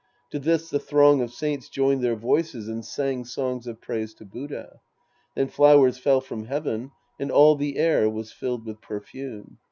To 0.31 0.39
this 0.39 0.71
the 0.71 0.79
throng 0.79 1.21
of 1.21 1.31
saints 1.31 1.69
joined 1.69 2.03
their 2.03 2.15
voices 2.15 2.67
and 2.67 2.83
sang 2.83 3.23
songs 3.23 3.67
of 3.67 3.79
praise 3.81 4.15
to 4.15 4.25
Buddha. 4.25 4.79
Then 5.35 5.47
flowers 5.47 5.99
fell 5.99 6.21
from 6.21 6.45
heaven, 6.45 6.89
and 7.19 7.29
all 7.29 7.55
the 7.55 7.77
air 7.77 8.09
was 8.09 8.31
filled 8.31 8.65
with 8.65 8.81
perfume. 8.81 9.59